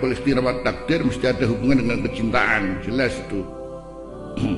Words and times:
hakul 0.00 0.16
ikhtiar 0.16 0.40
takdir 0.64 1.04
mesti 1.04 1.28
ada 1.28 1.44
hubungan 1.44 1.84
dengan 1.84 2.00
kecintaan. 2.08 2.80
Jelas 2.80 3.12
itu. 3.20 3.44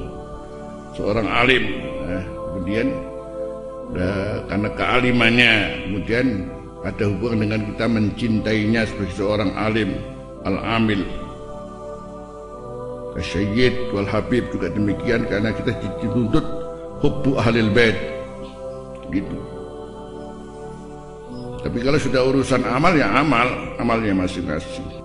Seorang 0.95 1.27
alim 1.27 1.82
nah, 2.06 2.24
kemudian 2.52 2.86
nah, 3.91 4.38
karena 4.46 4.68
kealimannya 4.78 5.52
kemudian 5.88 6.27
ada 6.86 7.05
hubungan 7.10 7.38
dengan 7.42 7.60
kita 7.74 7.86
mencintainya 7.91 8.82
sebagai 8.86 9.14
seorang 9.18 9.50
alim 9.59 9.98
al-amil. 10.46 11.02
Sayyid 13.19 13.91
wal 13.97 14.06
Habib 14.06 14.47
juga 14.52 14.69
demikian 14.70 15.27
karena 15.27 15.50
kita 15.56 15.74
dituntut 15.80 16.45
hubbu 17.02 17.41
ahlil 17.41 17.72
bait. 17.72 17.97
Gitu. 19.09 19.36
Tapi 21.66 21.78
kalau 21.80 21.98
sudah 21.98 22.20
urusan 22.30 22.62
amal 22.69 22.92
ya 22.95 23.09
amal 23.16 23.48
amalnya 23.80 24.12
masing-masing 24.12 25.02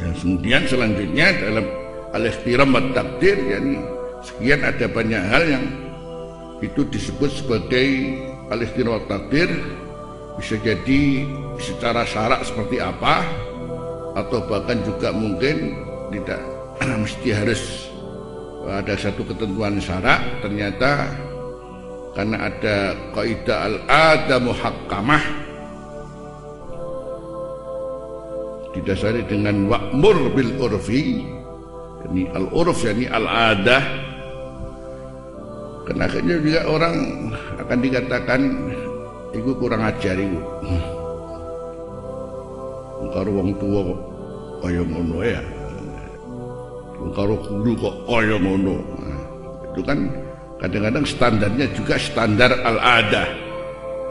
ya, 0.00 0.08
kemudian 0.20 0.62
selanjutnya 0.68 1.26
dalam 1.40 1.66
al-ikhtiram 2.12 2.70
wa 2.72 2.82
takdir 2.92 3.36
yakni 3.36 3.80
sekian 4.24 4.60
ada 4.64 4.86
banyak 4.88 5.22
hal 5.28 5.44
yang 5.44 5.64
itu 6.64 6.88
disebut 6.88 7.30
sebagai 7.32 7.88
al-ikhtiram 8.48 8.96
wa 8.96 9.02
takdir 9.08 9.48
bisa 10.36 10.60
jadi 10.60 11.24
secara 11.56 12.04
syarak 12.04 12.44
seperti 12.44 12.80
apa 12.80 13.24
atau 14.16 14.40
bahkan 14.48 14.80
juga 14.84 15.12
mungkin 15.12 15.76
tidak 16.12 16.40
mesti 17.04 17.28
harus 17.32 17.92
ada 18.66 18.94
satu 18.98 19.22
ketentuan 19.22 19.78
syarak. 19.78 20.20
Ternyata 20.42 21.12
karena 22.16 22.48
ada 22.48 22.76
kaidah 23.12 23.58
al-ada 23.70 24.36
muhakkamah 24.40 25.22
didasari 28.76 29.24
dengan 29.24 29.66
wa'mur 29.66 30.32
bil 30.36 30.52
urfi 30.60 31.24
ini 32.12 32.22
al-urf 32.36 32.86
yani 32.86 33.10
al-adah 33.10 33.82
karena 35.86 36.02
akhirnya 36.06 36.36
juga 36.42 36.60
orang 36.68 36.94
akan 37.58 37.78
dikatakan 37.82 38.40
itu 39.34 39.50
kurang 39.58 39.82
ajar 39.82 40.16
itu 40.16 40.40
karo 43.16 43.30
wong 43.32 43.50
tua 43.56 43.82
kaya 44.60 44.82
ngono 44.84 45.18
ya. 45.24 45.40
Karo 47.14 47.38
guru 47.38 47.72
kok 47.78 47.94
kaya 48.08 48.36
ngono. 48.36 48.76
Itu 49.72 49.80
kan 49.84 49.98
kadang-kadang 50.60 51.04
standarnya 51.04 51.66
juga 51.76 52.00
standar 52.00 52.52
al-ada 52.64 53.28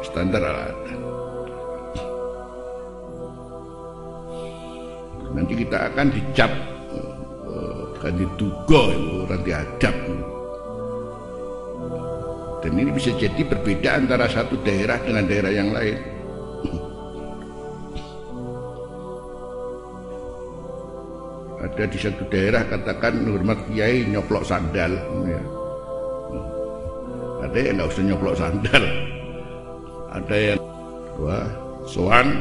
standar 0.05 0.41
al-ada 0.45 1.04
nanti 5.35 5.53
kita 5.59 5.91
akan 5.91 6.07
dicap 6.15 6.51
kan 8.05 8.13
diduga 8.21 8.93
orang 9.25 9.41
diadab. 9.41 9.95
Dan 12.61 12.77
ini 12.77 12.93
bisa 12.93 13.09
jadi 13.17 13.41
berbeda 13.41 13.97
antara 13.97 14.29
satu 14.29 14.61
daerah 14.61 15.01
dengan 15.01 15.25
daerah 15.25 15.51
yang 15.53 15.69
lain. 15.73 15.97
Ada 21.65 21.83
di 21.89 21.97
satu 21.97 22.23
daerah 22.29 22.61
katakan 22.69 23.25
hormat 23.25 23.57
kiai 23.73 24.05
nyoplok 24.05 24.45
sandal 24.45 24.93
ya. 25.25 25.41
ada 27.41 27.57
yang 27.57 27.73
nggak 27.81 27.89
usah 27.89 28.03
nyoplok 28.05 28.35
sandal. 28.37 28.83
Ada 30.13 30.35
yang 30.53 30.59
wah 31.17 31.49
soan 31.89 32.37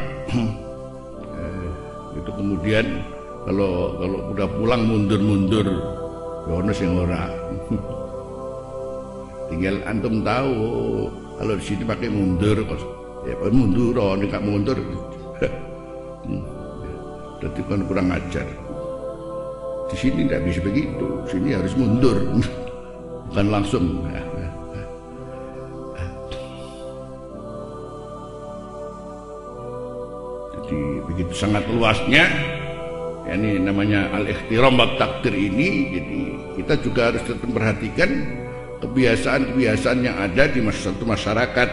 itu 2.15 2.31
kemudian 2.31 3.03
kalau 3.45 3.99
kalau 3.99 4.19
udah 4.33 4.49
pulang 4.57 4.83
mundur-mundur 4.89 5.67
ya 6.49 6.53
ono 6.55 6.73
sing 6.73 6.95
ora. 6.95 7.29
Tinggal 9.53 9.85
antum 9.85 10.25
tahu 10.25 10.57
kalau 11.37 11.55
di 11.59 11.65
sini 11.65 11.85
pakai 11.85 12.09
mundur 12.09 12.57
ya 13.27 13.35
mundur 13.51 13.95
oh 13.99 14.15
ini 14.17 14.27
mundur. 14.41 14.79
Jadi 17.45 17.61
kan 17.69 17.85
kurang 17.85 18.09
ajar. 18.09 18.49
Di 19.93 19.97
sini 20.01 20.25
tidak 20.25 20.49
bisa 20.49 20.61
begitu 20.65 21.07
sini 21.29 21.53
harus 21.53 21.77
mundur. 21.77 22.17
Bukan 23.29 23.47
langsung 23.51 23.85
jadi 30.65 30.81
begitu 31.05 31.33
sangat 31.37 31.65
luasnya 31.69 32.25
ya 33.25 33.33
ini 33.37 33.61
namanya 33.61 34.09
al-ikhtiram 34.17 34.81
takdir 34.97 35.33
ini 35.33 35.69
jadi 35.93 36.21
kita 36.61 36.75
juga 36.81 37.13
harus 37.13 37.23
tetap 37.25 37.49
perhatikan 37.51 38.11
kebiasaan-kebiasaan 38.85 39.99
yang 40.05 40.17
ada 40.21 40.45
di 40.45 40.61
satu 40.69 41.09
masyarakat. 41.09 41.69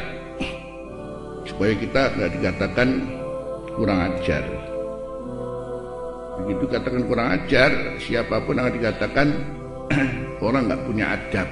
Supaya 1.43 1.73
kita 1.75 2.01
tidak 2.15 2.31
dikatakan 2.39 2.89
kurang 3.75 3.99
ajar. 4.07 4.43
Begitu 6.41 6.63
katakan 6.71 7.03
kurang 7.05 7.27
ajar 7.35 7.99
siapa 7.99 8.39
pun 8.47 8.55
akan 8.57 8.73
dikatakan 8.79 9.27
orang 10.45 10.71
nggak 10.71 10.83
punya 10.87 11.05
adab. 11.19 11.49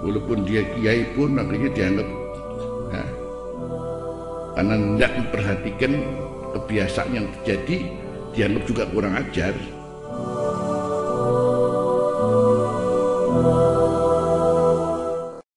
Walaupun 0.00 0.48
dia 0.48 0.64
kiai 0.76 1.04
pun 1.12 1.36
akhirnya 1.36 1.70
dianggap 1.72 2.08
karena 4.56 4.74
tidak 4.80 5.12
memperhatikan 5.20 5.92
kebiasaan 6.56 7.10
yang 7.12 7.28
terjadi 7.38 7.76
dianggap 8.32 8.64
juga 8.64 8.84
kurang 8.88 9.14
ajar. 9.20 9.52